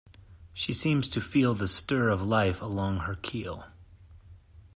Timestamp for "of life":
2.09-2.59